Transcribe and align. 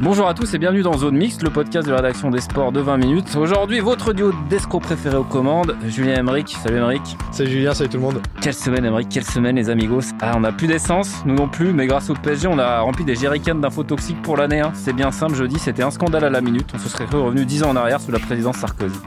Bonjour 0.00 0.26
à 0.28 0.34
tous 0.34 0.52
et 0.54 0.58
bienvenue 0.58 0.82
dans 0.82 0.98
Zone 0.98 1.16
Mixte, 1.16 1.42
le 1.44 1.50
podcast 1.50 1.86
de 1.86 1.92
la 1.92 1.98
rédaction 1.98 2.28
des 2.30 2.40
sports 2.40 2.72
de 2.72 2.80
20 2.80 2.96
minutes. 2.96 3.36
Aujourd'hui, 3.36 3.78
votre 3.78 4.12
duo 4.12 4.32
d'escrocs 4.50 4.82
préféré 4.82 5.16
aux 5.16 5.22
commandes, 5.24 5.76
Julien 5.86 6.16
Emeric. 6.16 6.48
Salut 6.62 6.78
Emeric. 6.78 7.16
Salut 7.30 7.50
Julien, 7.50 7.74
salut 7.74 7.90
tout 7.90 7.96
le 7.98 8.02
monde. 8.02 8.20
Quelle 8.42 8.54
semaine 8.54 8.84
Emeric, 8.84 9.08
quelle 9.08 9.24
semaine 9.24 9.54
les 9.56 9.70
amigos. 9.70 10.00
Ah, 10.20 10.32
on 10.36 10.40
n'a 10.40 10.50
plus 10.52 10.66
d'essence, 10.66 11.22
nous 11.24 11.34
non 11.34 11.48
plus, 11.48 11.72
mais 11.72 11.86
grâce 11.86 12.10
au 12.10 12.14
PSG, 12.14 12.48
on 12.48 12.58
a 12.58 12.80
rempli 12.80 13.04
des 13.04 13.14
jerrycans 13.14 13.54
d'infos 13.54 13.84
toxiques 13.84 14.20
pour 14.22 14.36
l'année. 14.36 14.60
hein. 14.60 14.72
C'est 14.74 14.92
bien 14.92 15.12
simple, 15.12 15.36
je 15.36 15.44
dis, 15.44 15.58
c'était 15.60 15.84
un 15.84 15.90
scandale 15.92 16.24
à 16.24 16.30
la 16.30 16.40
minute. 16.40 16.70
On 16.74 16.78
se 16.78 16.88
serait 16.88 17.04
revenu 17.04 17.46
10 17.46 17.62
ans 17.62 17.70
en 17.70 17.76
arrière 17.76 18.00
sous 18.00 18.10
la 18.10 18.18
présidence 18.18 18.56
Sarkozy. 18.56 18.98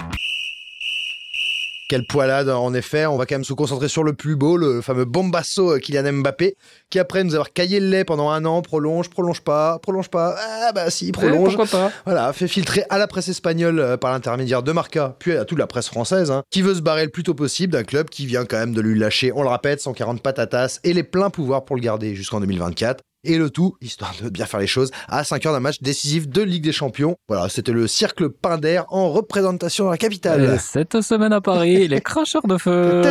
Quelle 1.90 2.06
poilade, 2.06 2.50
en 2.50 2.74
effet. 2.74 3.06
On 3.06 3.16
va 3.16 3.26
quand 3.26 3.36
même 3.36 3.46
se 3.46 3.54
concentrer 3.54 3.88
sur 3.88 4.04
le 4.04 4.12
plus 4.12 4.36
beau, 4.36 4.58
le 4.58 4.82
fameux 4.82 5.06
bombasso 5.06 5.72
euh, 5.72 5.80
Kylian 5.80 6.12
Mbappé, 6.12 6.58
qui 6.90 7.00
après 7.00 7.24
nous 7.24 7.34
avoir 7.34 7.54
caillé 7.54 7.80
le 7.80 7.88
lait 7.88 8.04
pendant 8.04 8.30
un 8.30 8.44
an, 8.44 8.62
prolonge, 8.62 9.10
prolonge 9.10 9.40
pas, 9.40 9.80
prolonge 9.80 10.10
pas, 10.10 10.36
ah 10.38 10.74
bah 10.74 10.90
si, 10.90 11.14
prolonge. 11.14 11.54
Eh, 11.54 11.58
pourquoi 11.58 11.80
pas 11.80 11.92
Voilà, 12.06 12.34
fait 12.34 12.50
filtrer 12.50 12.84
à 12.90 12.98
la 12.98 13.08
presse 13.08 13.30
espagnole 13.30 13.80
euh, 13.80 13.96
par 13.96 14.12
l'intermédiaire 14.12 14.64
de 14.64 14.72
Marca, 14.74 15.16
puis 15.18 15.32
à 15.38 15.46
toute 15.46 15.60
la 15.60 15.68
presse 15.68 15.88
française, 15.88 16.30
hein, 16.30 16.44
qui 16.52 16.62
veut 16.62 16.76
se 16.76 16.82
barrer 16.82 17.06
le 17.06 17.12
plus 17.12 17.24
tôt 17.24 17.34
possible 17.34 17.72
d'un 17.72 17.86
club 17.86 18.10
qui 18.10 18.26
vient 18.26 18.44
quand 18.44 18.58
même 18.58 18.74
de 18.74 18.82
lui 18.82 19.00
lâcher, 19.00 19.32
on 19.34 19.44
le 19.44 19.50
répète, 19.50 19.80
140 19.80 20.22
patatas 20.22 20.80
et 20.84 20.92
les 20.92 21.04
pleins 21.04 21.30
pouvoirs 21.30 21.64
pour 21.64 21.78
le 21.78 21.82
garder 21.82 22.16
jusqu'en 22.16 22.42
2024. 22.42 23.02
Et 23.30 23.38
le 23.38 23.50
tout, 23.50 23.76
histoire 23.82 24.14
de 24.24 24.30
bien 24.30 24.46
faire 24.46 24.62
les 24.62 24.68
choses, 24.68 24.90
à 25.10 25.26
5 25.26 25.46
heures 25.46 25.52
d'un 25.52 25.60
match 25.60 25.82
décisif 25.82 26.30
de 26.30 26.42
Ligue 26.42 26.64
des 26.64 26.72
Champions. 26.72 27.18
Voilà, 27.28 27.50
c'était 27.50 27.74
le 27.74 27.86
cercle 27.86 28.30
Pinder 28.30 28.84
en 28.88 29.10
représentation 29.10 29.84
dans 29.84 29.92
la 29.92 29.98
capitale. 29.98 30.58
Cette 30.62 31.02
semaine 31.02 31.34
à 31.34 31.42
Paris, 31.42 31.88
les 31.90 32.00
cracheurs 32.00 32.48
de 32.48 32.58
feu, 32.58 33.02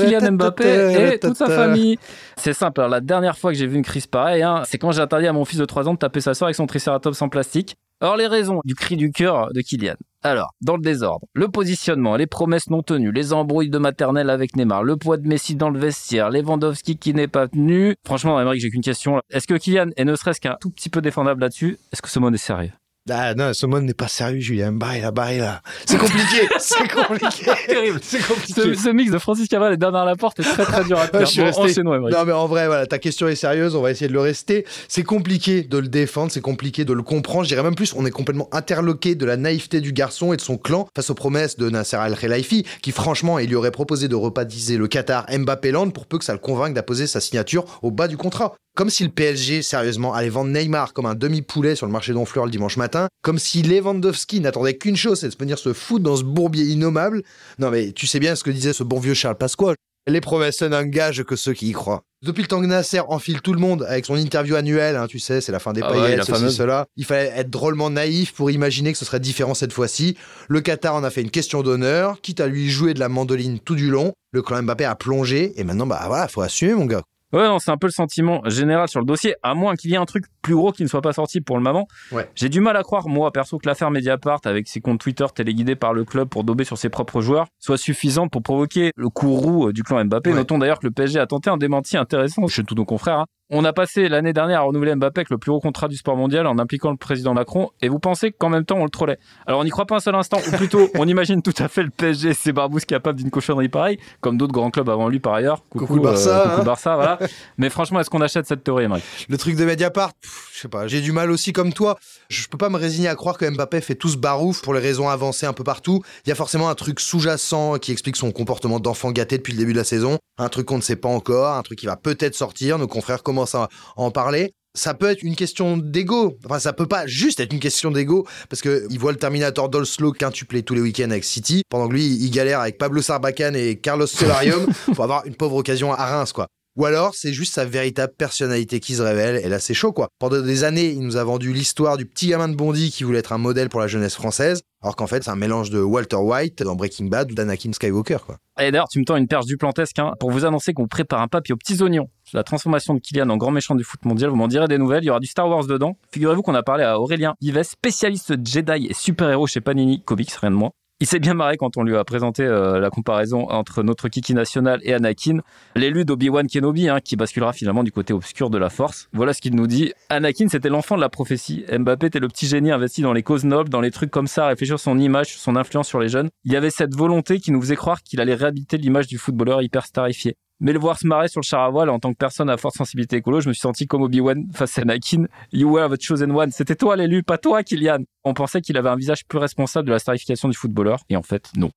Kylian 0.00 0.32
Mbappé 0.32 1.12
et 1.12 1.18
toute 1.18 1.36
sa 1.36 1.48
famille. 1.48 1.98
C'est 2.38 2.54
simple, 2.54 2.80
alors, 2.80 2.90
la 2.90 3.02
dernière 3.02 3.36
fois 3.36 3.52
que 3.52 3.58
j'ai 3.58 3.66
vu 3.66 3.76
une 3.76 3.84
crise 3.84 4.06
pareille, 4.06 4.42
hein, 4.42 4.62
c'est 4.64 4.78
quand 4.78 4.90
j'ai 4.92 5.02
interdit 5.02 5.26
à 5.26 5.34
mon 5.34 5.44
fils 5.44 5.58
de 5.58 5.66
3 5.66 5.86
ans 5.86 5.92
de 5.92 5.98
taper 5.98 6.22
sa 6.22 6.32
soeur 6.32 6.46
avec 6.46 6.56
son 6.56 6.66
tricératops 6.66 7.20
en 7.20 7.28
plastique. 7.28 7.76
Or, 8.02 8.16
les 8.16 8.26
raisons 8.26 8.62
du 8.64 8.74
cri 8.74 8.96
du 8.96 9.12
cœur 9.12 9.52
de 9.52 9.60
Kylian. 9.60 9.94
Alors, 10.22 10.54
dans 10.62 10.76
le 10.76 10.82
désordre, 10.82 11.26
le 11.34 11.48
positionnement, 11.48 12.16
les 12.16 12.26
promesses 12.26 12.70
non 12.70 12.82
tenues, 12.82 13.12
les 13.12 13.34
embrouilles 13.34 13.68
de 13.68 13.76
maternelle 13.76 14.30
avec 14.30 14.56
Neymar, 14.56 14.84
le 14.84 14.96
poids 14.96 15.18
de 15.18 15.28
Messi 15.28 15.54
dans 15.54 15.68
le 15.68 15.78
vestiaire, 15.78 16.30
Lewandowski 16.30 16.96
qui 16.96 17.12
n'est 17.12 17.28
pas 17.28 17.48
tenu. 17.48 17.96
Franchement, 18.06 18.40
Emmerich, 18.40 18.62
j'ai 18.62 18.70
qu'une 18.70 18.80
question. 18.80 19.20
Est-ce 19.28 19.46
que 19.46 19.54
Kylian 19.54 19.90
est 19.98 20.06
ne 20.06 20.14
serait-ce 20.14 20.40
qu'un 20.40 20.56
tout 20.58 20.70
petit 20.70 20.88
peu 20.88 21.02
défendable 21.02 21.42
là-dessus? 21.42 21.76
Est-ce 21.92 22.00
que 22.00 22.08
ce 22.08 22.18
monde 22.18 22.34
est 22.34 22.38
sérieux? 22.38 22.72
Ah 23.08 23.34
non, 23.34 23.52
ce 23.54 23.64
monde 23.64 23.84
n'est 23.84 23.94
pas 23.94 24.08
sérieux, 24.08 24.40
Julien. 24.40 24.72
Barré 24.72 25.00
là, 25.00 25.10
barré 25.10 25.38
là. 25.38 25.62
C'est 25.86 25.96
compliqué, 25.96 26.46
c'est 26.58 26.86
compliqué. 26.92 27.50
Terrible. 27.66 27.98
C'est 28.02 28.20
ce, 28.20 28.28
compliqué. 28.28 28.74
ce 28.76 28.88
mix 28.90 29.10
de 29.10 29.18
Francis 29.18 29.48
Caval 29.48 29.72
et 29.72 29.76
Bernard 29.78 30.04
Laporte 30.04 30.38
est 30.40 30.42
très 30.42 30.64
très 30.64 30.84
dur 30.84 30.98
à 30.98 31.06
faire. 31.08 31.20
Je 31.20 31.26
suis 31.26 31.40
Bon, 31.40 31.62
resté-. 31.62 31.82
Non 31.82 32.24
mais 32.26 32.32
en 32.32 32.46
vrai, 32.46 32.66
voilà, 32.66 32.86
ta 32.86 32.98
question 32.98 33.26
est 33.26 33.34
sérieuse, 33.36 33.74
on 33.74 33.80
va 33.80 33.90
essayer 33.90 34.08
de 34.08 34.12
le 34.12 34.20
rester. 34.20 34.66
C'est 34.86 35.02
compliqué 35.02 35.62
de 35.62 35.78
le 35.78 35.88
défendre, 35.88 36.30
c'est 36.30 36.42
compliqué 36.42 36.84
de 36.84 36.92
le 36.92 37.02
comprendre. 37.02 37.44
Je 37.44 37.48
dirais 37.48 37.62
même 37.62 37.74
plus, 37.74 37.94
on 37.96 38.04
est 38.04 38.10
complètement 38.10 38.48
interloqué 38.52 39.14
de 39.14 39.24
la 39.24 39.38
naïveté 39.38 39.80
du 39.80 39.92
garçon 39.92 40.32
et 40.34 40.36
de 40.36 40.42
son 40.42 40.58
clan 40.58 40.86
face 40.94 41.08
aux 41.08 41.14
promesses 41.14 41.56
de 41.56 41.70
Nasser 41.70 41.96
Al-Khelaifi, 41.96 42.66
qui 42.82 42.92
franchement, 42.92 43.38
il 43.38 43.48
lui 43.48 43.56
aurait 43.56 43.70
proposé 43.70 44.08
de 44.08 44.14
rebaptiser 44.14 44.76
le 44.76 44.88
Qatar 44.88 45.24
Mbappé 45.30 45.70
Land 45.72 45.90
pour 45.90 46.06
peu 46.06 46.18
que 46.18 46.24
ça 46.24 46.34
le 46.34 46.38
convainque 46.38 46.74
d'apposer 46.74 47.06
sa 47.06 47.20
signature 47.20 47.64
au 47.82 47.90
bas 47.90 48.08
du 48.08 48.18
contrat. 48.18 48.54
Comme 48.76 48.90
si 48.90 49.02
le 49.02 49.10
PSG, 49.10 49.62
sérieusement, 49.62 50.14
allait 50.14 50.28
vendre 50.28 50.50
Neymar 50.50 50.92
comme 50.92 51.06
un 51.06 51.14
demi-poulet 51.14 51.74
sur 51.74 51.86
le 51.86 51.92
marché 51.92 52.12
d'Honfleur 52.12 52.44
le 52.44 52.50
dimanche 52.50 52.76
matin. 52.76 53.08
Comme 53.22 53.38
si 53.38 53.62
Lewandowski 53.62 54.40
n'attendait 54.40 54.76
qu'une 54.76 54.96
chose, 54.96 55.20
c'est 55.20 55.28
de 55.28 55.36
venir 55.38 55.58
se 55.58 55.72
foutre 55.72 56.04
dans 56.04 56.16
ce 56.16 56.22
bourbier 56.22 56.64
innommable. 56.64 57.22
Non 57.58 57.70
mais 57.70 57.92
tu 57.92 58.06
sais 58.06 58.20
bien 58.20 58.36
ce 58.36 58.44
que 58.44 58.50
disait 58.50 58.72
ce 58.72 58.84
bon 58.84 59.00
vieux 59.00 59.14
Charles 59.14 59.36
Pasqua. 59.36 59.74
Les 60.06 60.20
promesses 60.20 60.62
n'engagent 60.62 61.24
que 61.24 61.36
ceux 61.36 61.52
qui 61.52 61.68
y 61.68 61.72
croient. 61.72 62.02
Depuis 62.22 62.42
le 62.42 62.48
temps 62.48 62.60
que 62.60 62.66
Nasser 62.66 63.00
enfile 63.00 63.40
tout 63.42 63.52
le 63.52 63.60
monde 63.60 63.84
avec 63.88 64.06
son 64.06 64.14
interview 64.14 64.54
annuelle, 64.54 64.96
hein, 64.96 65.06
tu 65.06 65.18
sais, 65.18 65.40
c'est 65.40 65.52
la 65.52 65.58
fin 65.58 65.72
des 65.72 65.82
Ah 65.82 65.88
paillettes, 65.88 66.24
ceci, 66.24 66.52
cela. 66.52 66.86
Il 66.96 67.04
fallait 67.04 67.32
être 67.34 67.50
drôlement 67.50 67.90
naïf 67.90 68.32
pour 68.32 68.50
imaginer 68.50 68.92
que 68.92 68.98
ce 68.98 69.04
serait 69.04 69.20
différent 69.20 69.54
cette 69.54 69.72
fois-ci. 69.72 70.16
Le 70.48 70.60
Qatar 70.60 70.94
en 70.94 71.04
a 71.04 71.10
fait 71.10 71.22
une 71.22 71.30
question 71.30 71.62
d'honneur, 71.62 72.20
quitte 72.20 72.40
à 72.40 72.46
lui 72.46 72.70
jouer 72.70 72.94
de 72.94 73.00
la 73.00 73.08
mandoline 73.08 73.58
tout 73.58 73.74
du 73.74 73.90
long. 73.90 74.12
Le 74.32 74.42
clan 74.42 74.62
Mbappé 74.62 74.84
a 74.84 74.94
plongé, 74.94 75.52
et 75.56 75.64
maintenant, 75.64 75.86
bah 75.86 76.02
voilà, 76.06 76.28
faut 76.28 76.42
assumer, 76.42 76.74
mon 76.74 76.86
gars. 76.86 77.02
Ouais, 77.32 77.44
non, 77.46 77.58
c'est 77.60 77.70
un 77.70 77.76
peu 77.76 77.86
le 77.86 77.92
sentiment 77.92 78.40
général 78.46 78.88
sur 78.88 78.98
le 79.00 79.06
dossier, 79.06 79.36
à 79.42 79.54
moins 79.54 79.76
qu'il 79.76 79.90
y 79.90 79.94
ait 79.94 79.98
un 79.98 80.04
truc 80.04 80.24
plus 80.42 80.54
gros 80.54 80.72
qui 80.72 80.82
ne 80.82 80.88
soit 80.88 81.00
pas 81.00 81.12
sorti 81.12 81.40
pour 81.40 81.56
le 81.56 81.62
moment. 81.62 81.86
Ouais. 82.10 82.28
J'ai 82.34 82.48
du 82.48 82.60
mal 82.60 82.76
à 82.76 82.82
croire, 82.82 83.08
moi, 83.08 83.30
perso, 83.32 83.58
que 83.58 83.68
l'affaire 83.68 83.90
Mediapart, 83.90 84.40
avec 84.44 84.66
ses 84.66 84.80
comptes 84.80 85.00
Twitter 85.00 85.26
téléguidés 85.34 85.76
par 85.76 85.92
le 85.92 86.04
club 86.04 86.28
pour 86.28 86.42
dober 86.44 86.64
sur 86.64 86.76
ses 86.76 86.88
propres 86.88 87.20
joueurs, 87.20 87.46
soit 87.58 87.76
suffisante 87.78 88.30
pour 88.32 88.42
provoquer 88.42 88.90
le 88.96 89.08
coup 89.10 89.34
roux 89.34 89.68
euh, 89.68 89.72
du 89.72 89.82
clan 89.84 90.04
Mbappé. 90.04 90.30
Ouais. 90.30 90.36
Notons 90.36 90.58
d'ailleurs 90.58 90.80
que 90.80 90.86
le 90.86 90.92
PSG 90.92 91.20
a 91.20 91.26
tenté 91.26 91.50
un 91.50 91.56
démenti 91.56 91.96
intéressant 91.96 92.46
chez 92.48 92.64
tous 92.64 92.74
nos 92.74 92.84
confrères. 92.84 93.20
hein. 93.20 93.26
On 93.52 93.64
a 93.64 93.72
passé 93.72 94.08
l'année 94.08 94.32
dernière 94.32 94.60
à 94.60 94.62
renouveler 94.62 94.94
Mbappé 94.94 95.22
avec 95.22 95.30
le 95.30 95.36
plus 95.36 95.50
gros 95.50 95.58
contrat 95.58 95.88
du 95.88 95.96
sport 95.96 96.16
mondial 96.16 96.46
en 96.46 96.60
impliquant 96.60 96.92
le 96.92 96.96
président 96.96 97.34
Macron, 97.34 97.70
et 97.82 97.88
vous 97.88 97.98
pensez 97.98 98.30
qu'en 98.30 98.48
même 98.48 98.64
temps 98.64 98.76
on 98.76 98.84
le 98.84 98.90
trollait. 98.90 99.18
Alors 99.44 99.58
on 99.58 99.64
n'y 99.64 99.70
croit 99.70 99.86
pas 99.86 99.96
un 99.96 100.00
seul 100.00 100.14
instant, 100.14 100.38
ou 100.46 100.56
plutôt 100.56 100.88
on 100.94 101.08
imagine 101.08 101.42
tout 101.42 101.54
à 101.58 101.66
fait 101.66 101.82
le 101.82 101.90
PSG 101.90 102.28
et 102.28 102.34
ses 102.34 102.52
barbousses 102.52 102.84
capables 102.84 103.18
d'une 103.18 103.30
cochonnerie 103.32 103.68
pareille, 103.68 103.98
comme 104.20 104.38
d'autres 104.38 104.52
grands 104.52 104.70
clubs 104.70 104.88
avant 104.88 105.08
lui 105.08 105.18
par 105.18 105.34
ailleurs. 105.34 105.64
Coucou 105.68 105.96
le 105.96 106.02
Barça, 106.02 106.44
coucou 106.44 106.60
hein. 106.60 106.64
Barça, 106.64 106.94
voilà. 106.94 107.18
Mais 107.58 107.70
franchement, 107.70 107.98
est-ce 107.98 108.08
qu'on 108.08 108.20
achète 108.20 108.46
cette 108.46 108.62
théorie, 108.62 108.84
Emmerich 108.84 109.26
Le 109.28 109.36
truc 109.36 109.56
de 109.56 109.64
Mediapart, 109.64 110.12
pff, 110.14 110.50
je 110.54 110.60
sais 110.60 110.68
pas, 110.68 110.86
j'ai 110.86 111.00
du 111.00 111.10
mal 111.10 111.32
aussi 111.32 111.52
comme 111.52 111.72
toi. 111.72 111.98
Je 112.28 112.46
peux 112.46 112.58
pas 112.58 112.68
me 112.68 112.76
résigner 112.76 113.08
à 113.08 113.16
croire 113.16 113.36
que 113.36 113.50
Mbappé 113.50 113.80
fait 113.80 113.96
tout 113.96 114.10
ce 114.10 114.16
barouf 114.16 114.62
pour 114.62 114.74
les 114.74 114.80
raisons 114.80 115.08
avancées 115.08 115.46
un 115.46 115.52
peu 115.52 115.64
partout. 115.64 116.04
Il 116.24 116.28
y 116.28 116.32
a 116.32 116.36
forcément 116.36 116.68
un 116.68 116.76
truc 116.76 117.00
sous-jacent 117.00 117.78
qui 117.78 117.90
explique 117.90 118.14
son 118.14 118.30
comportement 118.30 118.78
d'enfant 118.78 119.10
gâté 119.10 119.38
depuis 119.38 119.54
le 119.54 119.58
début 119.58 119.72
de 119.72 119.78
la 119.78 119.84
saison. 119.84 120.18
Un 120.38 120.48
truc 120.48 120.66
qu'on 120.66 120.76
ne 120.76 120.82
sait 120.82 120.96
pas 120.96 121.08
encore, 121.08 121.56
un 121.56 121.62
truc 121.62 121.80
qui 121.80 121.86
va 121.86 121.96
peut-être 121.96 122.36
sortir. 122.36 122.78
Nos 122.78 122.86
confrères 122.86 123.24
commencent 123.24 123.39
à 123.42 123.68
en 123.96 124.10
parler. 124.10 124.52
Ça 124.74 124.94
peut 124.94 125.10
être 125.10 125.22
une 125.22 125.34
question 125.34 125.76
d'ego. 125.76 126.38
Enfin, 126.44 126.60
ça 126.60 126.72
peut 126.72 126.86
pas 126.86 127.06
juste 127.06 127.40
être 127.40 127.52
une 127.52 127.58
question 127.58 127.90
d'ego 127.90 128.26
parce 128.48 128.62
que 128.62 128.86
il 128.90 129.00
voit 129.00 129.10
le 129.10 129.18
Terminator 129.18 129.68
d'Olslo 129.68 130.12
quintuplé 130.12 130.62
tous 130.62 130.74
les 130.74 130.80
week-ends 130.80 131.10
avec 131.10 131.24
City, 131.24 131.62
pendant 131.68 131.88
que 131.88 131.94
lui, 131.94 132.06
il 132.06 132.30
galère 132.30 132.60
avec 132.60 132.78
Pablo 132.78 133.02
Sarbacane 133.02 133.56
et 133.56 133.76
Carlos 133.76 134.06
Solarium 134.06 134.66
pour 134.94 135.02
avoir 135.02 135.26
une 135.26 135.34
pauvre 135.34 135.56
occasion 135.56 135.92
à 135.92 136.06
Reims, 136.06 136.32
quoi. 136.32 136.46
Ou 136.76 136.84
alors, 136.84 137.14
c'est 137.14 137.32
juste 137.32 137.54
sa 137.54 137.64
véritable 137.64 138.12
personnalité 138.16 138.78
qui 138.80 138.94
se 138.94 139.02
révèle, 139.02 139.44
et 139.44 139.48
là, 139.48 139.58
c'est 139.58 139.74
chaud, 139.74 139.92
quoi. 139.92 140.08
Pendant 140.18 140.40
des 140.40 140.64
années, 140.64 140.90
il 140.90 141.00
nous 141.00 141.16
a 141.16 141.24
vendu 141.24 141.52
l'histoire 141.52 141.96
du 141.96 142.06
petit 142.06 142.28
gamin 142.28 142.48
de 142.48 142.54
Bondy 142.54 142.90
qui 142.90 143.04
voulait 143.04 143.18
être 143.18 143.32
un 143.32 143.38
modèle 143.38 143.68
pour 143.68 143.80
la 143.80 143.88
jeunesse 143.88 144.14
française, 144.14 144.62
alors 144.82 144.96
qu'en 144.96 145.06
fait, 145.06 145.24
c'est 145.24 145.30
un 145.30 145.36
mélange 145.36 145.70
de 145.70 145.80
Walter 145.80 146.16
White 146.16 146.62
dans 146.62 146.76
Breaking 146.76 147.06
Bad 147.06 147.32
ou 147.32 147.34
d'Anakin 147.34 147.72
Skywalker, 147.72 148.18
quoi. 148.24 148.36
Et 148.60 148.70
d'ailleurs, 148.70 148.88
tu 148.88 148.98
me 148.98 149.04
tends 149.04 149.16
une 149.16 149.26
perche 149.26 149.46
du 149.46 149.56
plantesque 149.56 149.98
hein, 149.98 150.12
pour 150.20 150.30
vous 150.30 150.44
annoncer 150.44 150.72
qu'on 150.72 150.86
prépare 150.86 151.20
un 151.22 151.28
papier 151.28 151.54
aux 151.54 151.56
petits 151.56 151.82
oignons 151.82 152.08
sur 152.24 152.36
la 152.36 152.44
transformation 152.44 152.94
de 152.94 153.00
Kylian 153.00 153.28
en 153.30 153.36
grand 153.36 153.50
méchant 153.50 153.74
du 153.74 153.84
foot 153.84 154.04
mondial. 154.04 154.30
Vous 154.30 154.36
m'en 154.36 154.48
direz 154.48 154.68
des 154.68 154.78
nouvelles. 154.78 155.02
Il 155.02 155.06
y 155.06 155.10
aura 155.10 155.20
du 155.20 155.26
Star 155.26 155.48
Wars 155.48 155.66
dedans. 155.66 155.96
Figurez-vous 156.12 156.42
qu'on 156.42 156.54
a 156.54 156.62
parlé 156.62 156.84
à 156.84 157.00
Aurélien 157.00 157.34
Vives, 157.40 157.62
spécialiste 157.62 158.34
Jedi 158.46 158.86
et 158.90 158.94
super-héros 158.94 159.46
chez 159.46 159.60
Panini 159.60 160.02
Comics, 160.02 160.32
rien 160.32 160.50
de 160.50 160.56
moins. 160.56 160.70
Il 161.02 161.06
s'est 161.06 161.18
bien 161.18 161.32
marré 161.32 161.56
quand 161.56 161.78
on 161.78 161.82
lui 161.82 161.96
a 161.96 162.04
présenté 162.04 162.42
euh, 162.42 162.78
la 162.78 162.90
comparaison 162.90 163.48
entre 163.48 163.82
notre 163.82 164.10
Kiki 164.10 164.34
national 164.34 164.80
et 164.82 164.92
Anakin, 164.92 165.38
l'élu 165.74 166.04
d'Obi-Wan 166.04 166.46
Kenobi, 166.46 166.90
hein, 166.90 167.00
qui 167.02 167.16
basculera 167.16 167.54
finalement 167.54 167.82
du 167.82 167.90
côté 167.90 168.12
obscur 168.12 168.50
de 168.50 168.58
la 168.58 168.68
Force. 168.68 169.08
Voilà 169.14 169.32
ce 169.32 169.40
qu'il 169.40 169.56
nous 169.56 169.66
dit. 169.66 169.94
Anakin, 170.10 170.48
c'était 170.48 170.68
l'enfant 170.68 170.96
de 170.96 171.00
la 171.00 171.08
prophétie. 171.08 171.64
Mbappé 171.72 172.08
était 172.08 172.20
le 172.20 172.28
petit 172.28 172.46
génie 172.46 172.70
investi 172.70 173.00
dans 173.00 173.14
les 173.14 173.22
causes 173.22 173.46
nobles, 173.46 173.70
dans 173.70 173.80
les 173.80 173.90
trucs 173.90 174.10
comme 174.10 174.26
ça, 174.26 174.44
à 174.44 174.48
réfléchir 174.48 174.78
son 174.78 174.98
image, 174.98 175.38
son 175.38 175.56
influence 175.56 175.88
sur 175.88 176.00
les 176.00 176.10
jeunes. 176.10 176.28
Il 176.44 176.52
y 176.52 176.56
avait 176.56 176.68
cette 176.68 176.94
volonté 176.94 177.40
qui 177.40 177.50
nous 177.50 177.62
faisait 177.62 177.76
croire 177.76 178.02
qu'il 178.02 178.20
allait 178.20 178.34
réhabiliter 178.34 178.76
l'image 178.76 179.06
du 179.06 179.16
footballeur 179.16 179.62
hyper 179.62 179.86
starifié. 179.86 180.36
Mais 180.60 180.72
le 180.72 180.78
voir 180.78 180.98
se 180.98 181.06
marrer 181.06 181.28
sur 181.28 181.40
le 181.40 181.46
char 181.46 181.74
en 181.74 181.98
tant 181.98 182.12
que 182.12 182.18
personne 182.18 182.50
à 182.50 182.56
forte 182.56 182.76
sensibilité 182.76 183.16
écolo, 183.16 183.40
je 183.40 183.48
me 183.48 183.54
suis 183.54 183.60
senti 183.60 183.86
comme 183.86 184.02
Obi-Wan 184.02 184.46
face 184.52 184.78
à 184.78 184.82
Anakin. 184.82 185.24
You 185.52 185.70
were 185.70 185.88
the 185.88 186.00
chosen 186.00 186.30
one. 186.32 186.50
C'était 186.50 186.76
toi 186.76 186.96
l'élu, 186.96 187.22
pas 187.22 187.38
toi, 187.38 187.62
Kylian. 187.62 188.00
On 188.24 188.34
pensait 188.34 188.60
qu'il 188.60 188.76
avait 188.76 188.90
un 188.90 188.96
visage 188.96 189.24
plus 189.26 189.38
responsable 189.38 189.86
de 189.86 189.92
la 189.92 189.98
starification 189.98 190.48
du 190.48 190.56
footballeur. 190.56 191.00
Et 191.08 191.16
en 191.16 191.22
fait, 191.22 191.50
non. 191.56 191.70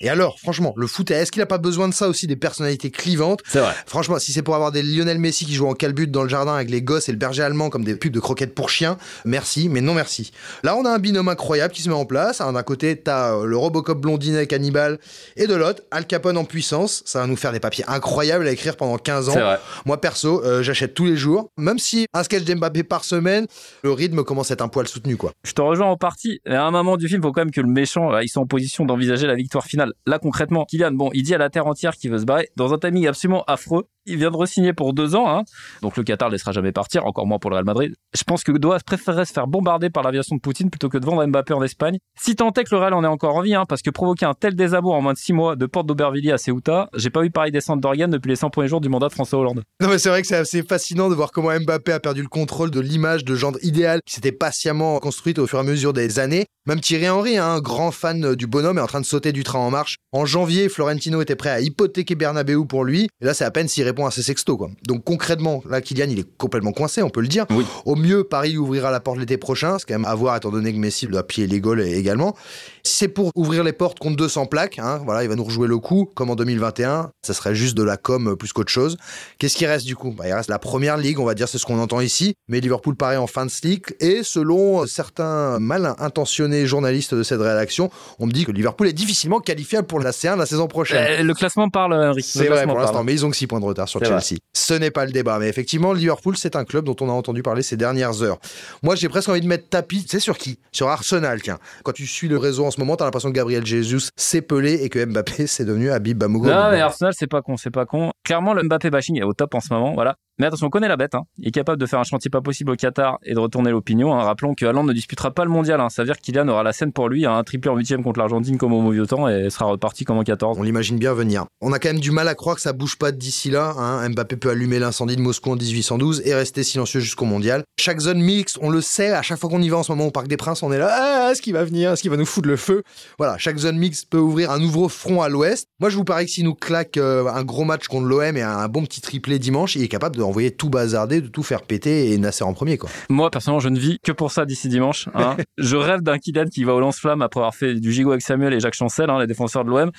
Et 0.00 0.08
alors, 0.10 0.38
franchement, 0.38 0.74
le 0.76 0.86
foot, 0.86 1.10
est-ce 1.10 1.32
qu'il 1.32 1.40
a 1.40 1.46
pas 1.46 1.58
besoin 1.58 1.88
de 1.88 1.94
ça 1.94 2.08
aussi, 2.08 2.26
des 2.26 2.36
personnalités 2.36 2.90
clivantes? 2.90 3.40
C'est 3.48 3.60
vrai. 3.60 3.72
Franchement, 3.86 4.18
si 4.18 4.32
c'est 4.32 4.42
pour 4.42 4.54
avoir 4.54 4.70
des 4.70 4.82
Lionel 4.82 5.18
Messi 5.18 5.46
qui 5.46 5.54
jouent 5.54 5.68
en 5.68 5.74
calbut 5.74 6.06
dans 6.06 6.22
le 6.22 6.28
jardin 6.28 6.54
avec 6.54 6.70
les 6.70 6.82
gosses 6.82 7.08
et 7.08 7.12
le 7.12 7.18
berger 7.18 7.42
allemand 7.42 7.70
comme 7.70 7.84
des 7.84 7.96
pubs 7.96 8.12
de 8.12 8.20
croquettes 8.20 8.54
pour 8.54 8.68
chiens, 8.68 8.98
merci, 9.24 9.68
mais 9.70 9.80
non 9.80 9.94
merci. 9.94 10.32
Là, 10.62 10.76
on 10.76 10.84
a 10.84 10.90
un 10.90 10.98
binôme 10.98 11.28
incroyable 11.28 11.72
qui 11.72 11.82
se 11.82 11.88
met 11.88 11.94
en 11.94 12.04
place. 12.04 12.38
D'un 12.38 12.62
côté, 12.62 12.96
t'as 12.96 13.34
euh, 13.36 13.46
le 13.46 13.56
Robocop 13.56 14.00
blondinet 14.00 14.46
cannibale 14.46 14.98
et 15.36 15.46
de 15.46 15.54
l'autre, 15.54 15.82
Al 15.90 16.06
Capone 16.06 16.36
en 16.36 16.44
puissance. 16.44 17.02
Ça 17.06 17.20
va 17.20 17.26
nous 17.26 17.36
faire 17.36 17.52
des 17.52 17.60
papiers 17.60 17.84
incroyables 17.88 18.46
à 18.46 18.50
écrire 18.50 18.76
pendant 18.76 18.98
15 18.98 19.30
ans. 19.30 19.32
C'est 19.32 19.40
vrai. 19.40 19.58
Moi, 19.86 20.00
perso, 20.00 20.44
euh, 20.44 20.62
j'achète 20.62 20.94
tous 20.94 21.06
les 21.06 21.16
jours. 21.16 21.50
Même 21.56 21.78
si 21.78 22.06
un 22.12 22.22
sketch 22.22 22.44
d'Mbappé 22.44 22.82
par 22.82 23.04
semaine, 23.04 23.46
le 23.82 23.92
rythme 23.92 24.24
commence 24.24 24.50
à 24.50 24.54
être 24.54 24.62
un 24.62 24.68
poil 24.68 24.86
soutenu, 24.86 25.16
quoi. 25.16 25.32
Je 25.44 25.52
te 25.52 25.62
rejoins 25.62 25.86
en 25.86 25.96
partie. 25.96 26.40
Mais 26.46 26.54
à 26.54 26.64
un 26.64 26.70
moment 26.70 26.96
du 26.96 27.08
film, 27.08 27.20
il 27.22 27.26
faut 27.26 27.32
quand 27.32 27.40
même 27.40 27.50
que 27.50 27.60
le 27.60 27.68
méchant, 27.68 28.12
euh, 28.12 28.22
ils 28.22 28.28
sont 28.28 28.40
en 28.40 28.46
position 28.46 28.84
d'envisager 28.84 29.26
la 29.26 29.34
victoire 29.34 29.64
finale. 29.64 29.85
Là, 30.06 30.18
concrètement, 30.18 30.64
Kylian, 30.64 30.92
bon, 30.92 31.10
il 31.12 31.22
dit 31.22 31.34
à 31.34 31.38
la 31.38 31.50
terre 31.50 31.66
entière 31.66 31.96
qu'il 31.96 32.10
veut 32.10 32.18
se 32.18 32.24
barrer 32.24 32.48
dans 32.56 32.72
un 32.72 32.78
timing 32.78 33.06
absolument 33.06 33.44
affreux. 33.46 33.88
Il 34.08 34.18
vient 34.18 34.30
de 34.30 34.36
re-signer 34.36 34.72
pour 34.72 34.92
deux 34.92 35.16
ans, 35.16 35.28
hein. 35.28 35.42
Donc 35.82 35.96
le 35.96 36.04
Qatar 36.04 36.28
ne 36.28 36.34
laissera 36.34 36.52
jamais 36.52 36.70
partir, 36.70 37.06
encore 37.06 37.26
moins 37.26 37.40
pour 37.40 37.50
le 37.50 37.56
Real 37.56 37.64
Madrid. 37.64 37.92
Je 38.16 38.22
pense 38.22 38.44
que 38.44 38.52
Doha 38.52 38.78
préférerait 38.86 39.24
se 39.24 39.32
faire 39.32 39.48
bombarder 39.48 39.90
par 39.90 40.04
l'aviation 40.04 40.36
de 40.36 40.40
Poutine 40.40 40.70
plutôt 40.70 40.88
que 40.88 40.96
de 40.96 41.04
vendre 41.04 41.26
Mbappé 41.26 41.52
en 41.54 41.62
Espagne. 41.62 41.98
Si 42.16 42.36
tant 42.36 42.52
est 42.52 42.62
que 42.62 42.72
le 42.74 42.78
Real 42.78 42.94
en 42.94 43.02
est 43.02 43.08
encore 43.08 43.34
en 43.34 43.42
vie, 43.42 43.56
hein, 43.56 43.64
parce 43.68 43.82
que 43.82 43.90
provoquer 43.90 44.24
un 44.24 44.34
tel 44.34 44.54
désamour 44.54 44.94
en 44.94 45.02
moins 45.02 45.12
de 45.12 45.18
six 45.18 45.32
mois 45.32 45.56
de 45.56 45.66
Porte 45.66 45.86
d'Aubervilliers 45.86 46.32
à 46.32 46.38
Ceuta, 46.38 46.88
j'ai 46.94 47.10
pas 47.10 47.24
eu 47.24 47.30
pareil 47.30 47.50
descente 47.50 47.80
d'organes 47.80 48.12
depuis 48.12 48.28
les 48.28 48.36
100 48.36 48.50
premiers 48.50 48.68
jours 48.68 48.80
du 48.80 48.88
mandat 48.88 49.08
de 49.08 49.12
François 49.12 49.40
Hollande. 49.40 49.62
Non 49.80 49.88
mais 49.88 49.98
c'est 49.98 50.08
vrai 50.08 50.22
que 50.22 50.28
c'est 50.28 50.36
assez 50.36 50.62
fascinant 50.62 51.08
de 51.08 51.14
voir 51.14 51.32
comment 51.32 51.50
Mbappé 51.58 51.90
a 51.90 51.98
perdu 51.98 52.22
le 52.22 52.28
contrôle 52.28 52.70
de 52.70 52.80
l'image 52.80 53.24
de 53.24 53.34
gendre 53.34 53.58
idéal 53.62 54.00
qui 54.06 54.14
s'était 54.14 54.30
patiemment 54.30 54.98
construite 55.00 55.40
au 55.40 55.48
fur 55.48 55.58
et 55.58 55.62
à 55.62 55.64
mesure 55.64 55.92
des 55.92 56.20
années. 56.20 56.46
Même 56.66 56.80
Thierry 56.80 57.08
Henry, 57.08 57.38
un 57.38 57.60
grand 57.60 57.92
fan 57.92 58.34
du 58.34 58.48
bonhomme, 58.48 58.78
est 58.78 58.80
en 58.80 58.88
train 58.88 59.00
de 59.00 59.06
sauter 59.06 59.30
du 59.30 59.44
train 59.44 59.60
en 59.60 59.70
marche. 59.70 59.98
En 60.10 60.26
janvier, 60.26 60.68
Florentino 60.68 61.22
était 61.22 61.36
prêt 61.36 61.50
à 61.50 61.60
hypothéquer 61.60 62.16
Bernabeu 62.16 62.64
pour 62.64 62.84
lui. 62.84 63.08
Et 63.20 63.24
là, 63.24 63.34
c'est 63.34 63.44
à 63.44 63.52
peine 63.52 63.68
s'il 63.68 63.84
répond 63.96 64.06
à 64.06 64.10
ses 64.10 64.22
sextos, 64.22 64.56
quoi. 64.58 64.68
Donc 64.86 65.04
concrètement, 65.04 65.62
là, 65.68 65.80
Kylian, 65.80 66.08
il 66.10 66.18
est 66.18 66.36
complètement 66.36 66.72
coincé, 66.72 67.02
on 67.02 67.08
peut 67.08 67.22
le 67.22 67.28
dire. 67.28 67.46
Oui. 67.50 67.64
Au 67.86 67.96
mieux, 67.96 68.24
Paris 68.24 68.58
ouvrira 68.58 68.90
la 68.90 69.00
porte 69.00 69.18
l'été 69.18 69.38
prochain. 69.38 69.78
C'est 69.78 69.86
quand 69.86 69.94
même 69.94 70.04
à 70.04 70.14
voir, 70.14 70.36
étant 70.36 70.50
donné 70.50 70.72
que 70.72 70.78
Messi 70.78 71.06
doit 71.06 71.22
piller 71.22 71.46
les 71.46 71.60
goals 71.60 71.80
également. 71.80 72.36
C'est 72.82 73.08
pour 73.08 73.30
ouvrir 73.34 73.64
les 73.64 73.72
portes 73.72 73.98
contre 73.98 74.16
200 74.16 74.46
plaques, 74.46 74.78
hein, 74.78 75.00
voilà, 75.04 75.22
il 75.22 75.28
va 75.28 75.34
nous 75.34 75.44
rejouer 75.44 75.66
le 75.66 75.78
coup, 75.78 76.08
comme 76.14 76.30
en 76.30 76.36
2021. 76.36 77.10
Ça 77.22 77.34
serait 77.34 77.54
juste 77.54 77.76
de 77.76 77.82
la 77.82 77.96
com 77.96 78.36
plus 78.36 78.52
qu'autre 78.52 78.70
chose. 78.70 78.96
Qu'est-ce 79.38 79.56
qui 79.56 79.66
reste 79.66 79.86
du 79.86 79.96
coup? 79.96 80.12
Bah, 80.12 80.24
Il 80.28 80.32
reste 80.32 80.50
la 80.50 80.58
première 80.58 80.96
ligue, 80.96 81.18
on 81.18 81.24
va 81.24 81.34
dire, 81.34 81.48
c'est 81.48 81.58
ce 81.58 81.64
qu'on 81.64 81.80
entend 81.80 82.00
ici. 82.00 82.34
Mais 82.48 82.60
Liverpool 82.60 82.96
paraît 82.96 83.16
en 83.16 83.26
fin 83.26 83.46
de 83.46 83.50
cycle. 83.50 83.94
Et 84.00 84.22
selon 84.22 84.86
certains 84.86 85.58
mal 85.58 85.94
intentionnés 85.98 86.66
journalistes 86.66 87.14
de 87.14 87.22
cette 87.22 87.40
rédaction, 87.40 87.90
on 88.18 88.26
me 88.26 88.32
dit 88.32 88.44
que 88.44 88.52
Liverpool 88.52 88.86
est 88.88 88.92
difficilement 88.92 89.40
qualifiable 89.40 89.86
pour 89.86 90.00
la 90.00 90.10
C1 90.10 90.36
la 90.36 90.46
saison 90.46 90.68
prochaine. 90.68 91.20
Euh, 91.20 91.22
le 91.22 91.34
classement 91.34 91.68
parle, 91.68 91.94
Henri. 91.94 92.22
C'est 92.22 92.46
vrai 92.46 92.66
pour 92.66 92.78
l'instant, 92.78 92.94
parle. 92.94 93.06
mais 93.06 93.14
ils 93.14 93.24
ont 93.24 93.30
que 93.30 93.36
6 93.36 93.46
points 93.46 93.60
de 93.60 93.64
retard 93.64 93.85
sur 93.86 94.00
vrai. 94.00 94.08
Chelsea. 94.08 94.38
Ce 94.52 94.74
n'est 94.74 94.90
pas 94.90 95.06
le 95.06 95.12
débat, 95.12 95.38
mais 95.38 95.48
effectivement, 95.48 95.92
Liverpool, 95.92 96.36
c'est 96.36 96.56
un 96.56 96.64
club 96.64 96.84
dont 96.84 96.96
on 97.00 97.08
a 97.08 97.12
entendu 97.12 97.42
parler 97.42 97.62
ces 97.62 97.76
dernières 97.76 98.22
heures. 98.22 98.38
Moi, 98.82 98.94
j'ai 98.96 99.08
presque 99.08 99.28
envie 99.28 99.40
de 99.40 99.46
mettre 99.46 99.68
tapis, 99.68 100.04
c'est 100.08 100.20
sur 100.20 100.38
qui? 100.38 100.58
Sur 100.72 100.88
Arsenal, 100.88 101.42
tiens. 101.42 101.58
Quand 101.84 101.92
tu 101.92 102.06
suis 102.06 102.28
le 102.28 102.38
réseau 102.38 102.64
en 102.64 102.70
ce 102.70 102.80
moment, 102.80 102.96
t'as 102.96 103.04
l'impression 103.04 103.30
que 103.30 103.36
Gabriel 103.36 103.64
Jesus 103.64 104.10
s'est 104.16 104.42
pelé 104.42 104.82
et 104.82 104.88
que 104.88 105.04
Mbappé, 105.04 105.46
c'est 105.46 105.64
devenu 105.64 105.90
Habib 105.90 106.18
Bamougou. 106.18 106.48
Non, 106.48 106.70
mais 106.70 106.80
Arsenal, 106.80 107.14
c'est 107.16 107.26
pas 107.26 107.42
con, 107.42 107.56
c'est 107.56 107.70
pas 107.70 107.86
con. 107.86 108.12
Clairement, 108.24 108.54
le 108.54 108.62
Mbappé 108.62 108.90
bashing 108.90 109.18
est 109.18 109.24
au 109.24 109.32
top 109.32 109.54
en 109.54 109.60
ce 109.60 109.72
moment, 109.72 109.94
voilà. 109.94 110.16
Mais 110.38 110.46
attention, 110.46 110.66
on 110.66 110.70
connaît 110.70 110.88
la 110.88 110.96
bête, 110.96 111.14
hein. 111.14 111.22
Il 111.38 111.48
est 111.48 111.50
capable 111.50 111.80
de 111.80 111.86
faire 111.86 111.98
un 111.98 112.04
chantier 112.04 112.30
pas 112.30 112.42
possible 112.42 112.70
au 112.72 112.76
Qatar 112.76 113.18
et 113.24 113.32
de 113.32 113.38
retourner 113.38 113.70
l'opinion. 113.70 114.14
hein. 114.14 114.22
Rappelons 114.22 114.54
que 114.54 114.66
Haaland 114.66 114.84
ne 114.84 114.92
disputera 114.92 115.30
pas 115.30 115.44
le 115.44 115.50
mondial, 115.50 115.80
hein. 115.80 115.88
Ça 115.88 116.02
veut 116.02 116.06
dire 116.06 116.16
que 116.16 116.22
Kylian 116.22 116.46
aura 116.48 116.62
la 116.62 116.72
scène 116.72 116.92
pour 116.92 117.08
lui, 117.08 117.24
hein. 117.24 117.34
un 117.36 117.42
triplé 117.42 117.70
en 117.70 117.76
huitième 117.76 118.02
contre 118.02 118.18
l'Argentine 118.18 118.58
comme 118.58 118.72
au 118.72 118.80
mauvais 118.82 119.04
temps 119.06 119.28
et 119.28 119.48
sera 119.50 119.64
reparti 119.66 120.04
comme 120.04 120.18
en 120.18 120.24
14. 120.24 120.58
On 120.58 120.62
l'imagine 120.62 120.98
bien 120.98 121.14
venir. 121.14 121.46
On 121.60 121.72
a 121.72 121.78
quand 121.78 121.88
même 121.88 122.00
du 122.00 122.10
mal 122.10 122.28
à 122.28 122.34
croire 122.34 122.56
que 122.56 122.62
ça 122.62 122.72
bouge 122.72 122.96
pas 122.98 123.12
d'ici 123.12 123.50
là. 123.50 123.74
Mbappé 124.08 124.36
peut 124.36 124.50
allumer 124.50 124.78
l'incendie 124.78 125.16
de 125.16 125.22
Moscou 125.22 125.52
en 125.52 125.56
1812 125.56 126.22
et 126.26 126.34
rester 126.34 126.62
silencieux 126.62 127.00
jusqu'au 127.00 127.24
mondial. 127.24 127.62
Chaque 127.78 128.00
zone 128.00 128.20
mixte, 128.20 128.58
on 128.60 128.68
le 128.70 128.80
sait, 128.80 129.12
à 129.12 129.22
chaque 129.22 129.38
fois 129.38 129.48
qu'on 129.48 129.62
y 129.62 129.68
va 129.68 129.78
en 129.78 129.82
ce 129.82 129.92
moment 129.92 130.06
au 130.06 130.10
Parc 130.10 130.28
des 130.28 130.36
Princes, 130.36 130.62
on 130.62 130.72
est 130.72 130.78
là, 130.78 130.88
ah, 130.90 131.32
est-ce 131.32 131.40
qu'il 131.40 131.52
va 131.54 131.64
venir? 131.64 131.92
Est-ce 131.92 132.02
qu'il 132.02 132.10
va 132.10 132.16
nous 132.16 132.26
foutre 132.26 132.48
le 132.48 132.56
feu? 132.56 132.82
Voilà, 133.18 133.38
chaque 133.38 133.56
zone 133.58 133.76
mixte 133.78 134.10
peut 134.10 134.18
ouvrir 134.18 134.50
un 134.50 134.58
nouveau 134.58 134.88
front 134.88 135.22
à 135.22 135.28
l'ouest. 135.28 135.66
Moi, 135.80 135.88
je 135.88 135.96
vous 135.96 136.04
parie 136.04 136.26
que 136.26 136.30
s'il 136.30 136.44
nous 136.44 136.54
claque 136.54 136.96
euh, 136.98 137.26
un 137.26 137.42
gros 137.44 137.64
match 137.64 137.86
contre 137.88 138.06
l'OM 138.06 138.36
et 138.36 138.42
un 138.42 138.68
bon 138.68 138.84
petit 138.84 139.00
triplé 139.00 139.38
dimanche, 139.38 139.76
il 139.76 139.82
est 139.82 139.88
capable 139.88 140.16
d'envoyer 140.26 140.50
tout 140.50 140.68
bazarder, 140.70 141.20
de 141.20 141.28
tout 141.28 141.42
faire 141.42 141.62
péter 141.62 142.12
et 142.12 142.18
Nasser 142.18 142.44
en 142.44 142.52
premier, 142.52 142.76
quoi. 142.78 142.90
Moi, 143.08 143.30
personnellement, 143.30 143.60
je 143.60 143.68
ne 143.68 143.78
vis 143.78 143.98
que 144.02 144.12
pour 144.12 144.30
ça 144.32 144.44
d'ici 144.44 144.68
dimanche. 144.68 145.08
hein. 145.14 145.36
je 145.58 145.76
rêve 145.76 146.00
d'un 146.02 146.18
Kylian 146.18 146.46
qui 146.46 146.64
va 146.64 146.74
au 146.74 146.80
lance-flamme 146.80 147.22
après 147.22 147.40
avoir 147.40 147.54
fait 147.54 147.74
du 147.74 147.92
gigot 147.92 148.10
avec 148.10 148.22
Samuel 148.22 148.52
et 148.54 148.60
Jacques 148.60 148.74
Chancel, 148.74 149.08
hein, 149.10 149.18
les 149.20 149.26
défenseurs 149.26 149.64
de 149.64 149.70
l'OM. 149.70 149.90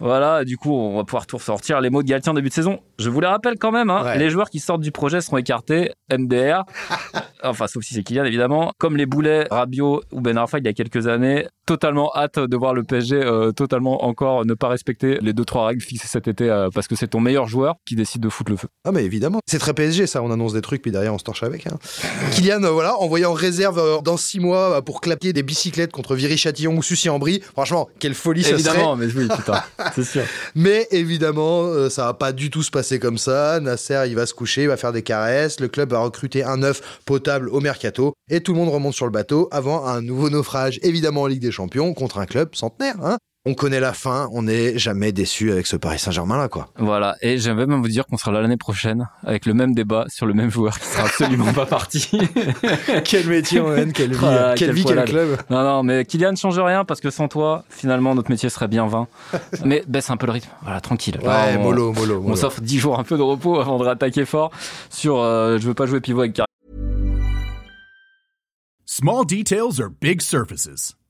Voilà, 0.00 0.44
du 0.44 0.56
coup, 0.56 0.72
on 0.74 0.96
va 0.96 1.04
pouvoir 1.04 1.26
tout 1.26 1.36
ressortir. 1.36 1.80
Les 1.80 1.90
mots 1.90 2.02
de 2.02 2.08
Galtier 2.08 2.30
en 2.30 2.34
début 2.34 2.48
de 2.48 2.54
saison. 2.54 2.80
Je 2.98 3.08
vous 3.10 3.20
les 3.20 3.26
rappelle 3.26 3.54
quand 3.58 3.72
même, 3.72 3.90
hein, 3.90 4.02
Ouais. 4.04 4.18
les 4.18 4.30
joueurs 4.30 4.50
qui 4.50 4.58
sortent 4.60 4.80
du 4.82 4.92
projet 4.92 5.20
seront 5.20 5.36
écartés. 5.38 5.92
MDR, 6.10 6.62
enfin, 7.42 7.66
sauf 7.66 7.82
si 7.84 7.94
c'est 7.94 8.02
Kylian, 8.02 8.24
évidemment. 8.24 8.72
Comme 8.78 8.96
les 8.96 9.06
boulets, 9.06 9.46
Rabiot 9.50 10.02
ou 10.12 10.20
Ben 10.20 10.36
Arfa 10.36 10.58
il 10.58 10.64
y 10.64 10.68
a 10.68 10.72
quelques 10.72 11.06
années. 11.06 11.46
Totalement 11.66 12.12
hâte 12.14 12.38
de 12.38 12.56
voir 12.56 12.74
le 12.74 12.84
PSG 12.84 13.16
euh, 13.16 13.50
totalement 13.50 14.04
encore 14.04 14.46
ne 14.46 14.54
pas 14.54 14.68
respecter 14.68 15.18
les 15.20 15.32
deux 15.32 15.44
trois 15.44 15.66
règles 15.66 15.82
fixées 15.82 16.06
cet 16.06 16.28
été 16.28 16.48
euh, 16.48 16.68
parce 16.72 16.86
que 16.86 16.94
c'est 16.94 17.08
ton 17.08 17.18
meilleur 17.18 17.48
joueur 17.48 17.74
qui 17.84 17.96
décide 17.96 18.22
de 18.22 18.28
foutre 18.28 18.52
le 18.52 18.56
feu. 18.56 18.68
Ah 18.84 18.92
mais 18.92 19.04
évidemment, 19.04 19.40
c'est 19.46 19.58
très 19.58 19.74
PSG 19.74 20.06
ça, 20.06 20.22
on 20.22 20.30
annonce 20.30 20.52
des 20.52 20.60
trucs 20.60 20.80
puis 20.80 20.92
derrière 20.92 21.12
on 21.12 21.18
se 21.18 21.24
torche 21.24 21.42
avec. 21.42 21.66
Hein. 21.66 21.76
Kylian, 22.30 22.62
euh, 22.62 22.70
voilà, 22.70 22.96
envoyé 22.98 23.24
en 23.24 23.32
réserve 23.32 24.00
dans 24.04 24.16
six 24.16 24.38
mois 24.38 24.80
pour 24.82 25.00
clapier 25.00 25.32
des 25.32 25.42
bicyclettes 25.42 25.90
contre 25.90 26.14
Viry-Châtillon 26.14 26.76
ou 26.76 26.84
Sucy-en-Brie. 26.84 27.42
Franchement, 27.52 27.88
quelle 27.98 28.14
folie 28.14 28.44
ça 28.44 28.50
serait. 28.50 28.60
Évidemment, 28.60 28.94
mais 28.94 29.06
oui, 29.06 29.26
putain, 29.34 29.60
c'est 29.96 30.04
sûr. 30.04 30.22
Mais 30.54 30.86
évidemment, 30.92 31.90
ça 31.90 32.04
va 32.04 32.14
pas 32.14 32.30
du 32.30 32.48
tout 32.48 32.62
se 32.62 32.70
passer 32.70 33.00
comme 33.00 33.18
ça. 33.18 33.58
Nasser, 33.58 34.04
il 34.06 34.14
va 34.14 34.26
se 34.26 34.34
coucher, 34.34 34.62
il 34.62 34.68
va 34.68 34.76
faire 34.76 34.92
des 34.92 35.02
caresses. 35.02 35.58
Le 35.58 35.66
club 35.66 35.90
va 35.90 35.98
recruter 35.98 36.44
un 36.44 36.58
neuf 36.58 37.00
potable 37.06 37.48
au 37.48 37.58
mercato. 37.58 38.12
Et 38.30 38.40
tout 38.40 38.52
le 38.52 38.58
monde 38.58 38.68
remonte 38.68 38.94
sur 38.94 39.06
le 39.06 39.12
bateau 39.12 39.48
avant 39.50 39.84
un 39.86 40.00
nouveau 40.00 40.30
naufrage, 40.30 40.78
évidemment 40.82 41.22
en 41.22 41.26
Ligue 41.26 41.42
des 41.42 41.55
Champions, 41.56 41.94
contre 41.94 42.18
un 42.18 42.26
club 42.26 42.54
centenaire. 42.54 42.96
Hein. 43.02 43.16
On 43.48 43.54
connaît 43.54 43.78
la 43.78 43.92
fin, 43.92 44.28
on 44.32 44.42
n'est 44.42 44.76
jamais 44.76 45.12
déçu 45.12 45.52
avec 45.52 45.68
ce 45.68 45.76
Paris 45.76 46.00
Saint-Germain 46.00 46.36
là, 46.36 46.48
quoi. 46.48 46.68
Voilà, 46.78 47.14
et 47.22 47.38
j'aimerais 47.38 47.66
même 47.66 47.80
vous 47.80 47.86
dire 47.88 48.04
qu'on 48.04 48.16
sera 48.16 48.32
là 48.32 48.40
l'année 48.42 48.56
prochaine 48.56 49.08
avec 49.24 49.46
le 49.46 49.54
même 49.54 49.72
débat 49.72 50.04
sur 50.08 50.26
le 50.26 50.34
même 50.34 50.50
joueur 50.50 50.76
qui 50.80 50.84
sera 50.84 51.04
absolument 51.04 51.52
pas 51.52 51.64
parti. 51.64 52.10
quel 53.04 53.28
métier 53.28 53.60
on 53.60 53.68
mène, 53.70 53.92
quelle 53.92 54.12
vie, 54.14 54.18
Ah, 54.24 54.54
quelle 54.56 54.68
quelle 54.70 54.74
vie, 54.76 54.84
quel 54.84 55.04
club. 55.04 55.38
non, 55.48 55.62
non, 55.62 55.82
mais 55.84 56.04
Kylian 56.04 56.32
ne 56.32 56.36
change 56.36 56.58
rien 56.58 56.84
parce 56.84 57.00
que 57.00 57.10
sans 57.10 57.28
toi, 57.28 57.64
finalement, 57.70 58.16
notre 58.16 58.30
métier 58.32 58.48
serait 58.50 58.66
bien 58.66 58.88
vain. 58.88 59.06
mais 59.64 59.84
baisse 59.86 60.10
un 60.10 60.16
peu 60.16 60.26
le 60.26 60.32
rythme. 60.32 60.50
Voilà, 60.62 60.80
tranquille. 60.80 61.18
Là, 61.22 61.46
Ouais, 61.46 61.56
on, 61.56 61.62
mollo, 61.62 61.92
mollo, 61.92 62.24
on 62.26 62.34
s'offre 62.34 62.60
10 62.60 62.78
jours 62.80 62.98
un 62.98 63.04
peu 63.04 63.16
de 63.16 63.22
repos 63.22 63.60
avant 63.60 63.78
de 63.78 63.84
rattaquer 63.84 64.24
fort 64.24 64.50
sur 64.90 65.20
euh, 65.20 65.58
je 65.58 65.68
veux 65.68 65.74
pas 65.74 65.86
jouer 65.86 66.00
pivot 66.00 66.20
avec 66.22 66.32
Karim. 66.32 66.46
Small 68.86 69.24
details 69.24 69.80
are 69.80 69.90
big 70.00 70.20
surfaces. 70.20 70.96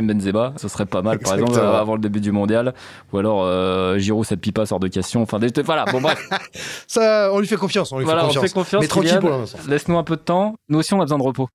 Benzema, 0.00 0.52
ce 0.56 0.68
serait 0.68 0.86
pas 0.86 1.02
mal 1.02 1.18
par 1.18 1.34
exemple 1.34 1.58
avant 1.58 1.94
le 1.94 2.00
début 2.00 2.20
du 2.20 2.30
mondial 2.32 2.74
ou 3.12 3.18
alors 3.18 3.42
euh, 3.44 3.98
Giroud 3.98 4.24
cette 4.24 4.40
pipa 4.40 4.64
sort 4.66 4.78
de 4.80 4.88
question 4.88 5.22
enfin 5.22 5.38
des- 5.38 5.50
voilà 5.62 5.84
bon 5.86 6.00
bref 6.00 6.28
Ça, 6.86 7.30
on 7.32 7.40
lui 7.40 7.46
fait 7.48 7.56
confiance, 7.56 7.90
on 7.92 7.98
lui 7.98 8.04
voilà 8.04 8.20
fait 8.20 8.26
on 8.26 8.28
confiance. 8.28 8.44
fait 8.44 8.54
confiance 8.54 8.82
Mais 8.82 8.88
tranquille 8.88 9.18
pour 9.20 9.30
l'instant. 9.30 9.58
laisse-nous 9.68 9.98
un 9.98 10.04
peu 10.04 10.14
de 10.16 10.20
temps 10.22 10.54
nous 10.68 10.78
aussi 10.78 10.94
on 10.94 10.98
a 11.00 11.04
besoin 11.04 11.18
de 11.18 11.22
repos 11.24 11.48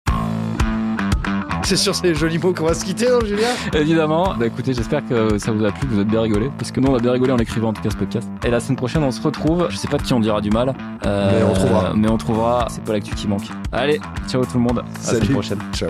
C'est 1.64 1.78
sur 1.78 1.96
ces 1.96 2.14
jolis 2.14 2.38
mots 2.38 2.54
qu'on 2.54 2.66
va 2.66 2.76
se 2.76 2.86
quitter, 2.86 3.10
non, 3.10 3.22
Julien? 3.22 3.48
Évidemment. 3.74 4.36
Bah 4.38 4.46
écoutez, 4.46 4.76
j'espère 4.76 5.04
que 5.08 5.40
ça 5.40 5.52
vous 5.52 5.66
a 5.66 5.72
plu, 5.72 5.88
que 5.88 5.94
vous 5.96 6.00
êtes 6.02 6.08
bien 6.08 6.22
rigolé. 6.22 6.52
Parce 6.60 6.72
que 6.72 6.80
nous, 6.80 6.92
on 6.92 6.96
a 6.96 7.00
bien 7.00 7.12
rigolé 7.12 7.32
en 7.32 7.40
écrivant 7.40 7.70
en 7.70 7.74
tout 7.74 7.82
cas 7.82 7.90
ce 7.90 7.96
podcast. 7.98 8.30
Et 8.46 8.52
la 8.52 8.60
semaine 8.60 8.76
prochaine, 8.76 9.02
on 9.04 9.10
se 9.10 9.20
retrouve. 9.20 9.66
Je 9.72 9.76
sais 9.78 9.88
pas 9.88 9.98
de 9.98 10.04
qui 10.04 10.14
on 10.14 10.20
dira 10.20 10.42
du 10.42 10.52
mal. 10.52 10.76
euh, 11.08 11.32
Mais 11.40 11.44
on 11.44 11.54
trouvera. 11.54 11.94
Mais 11.96 12.08
on 12.08 12.18
trouvera. 12.18 12.68
C'est 12.70 12.84
pas 12.84 12.94
l'actu 12.94 13.16
qui 13.16 13.28
manque. 13.28 13.48
Allez, 13.72 14.00
ciao 14.28 14.46
tout 14.46 14.58
le 14.58 14.64
monde. 14.64 14.84
À 15.08 15.14
la 15.14 15.20
semaine 15.20 15.32
prochaine. 15.32 15.60
Ciao. 15.74 15.90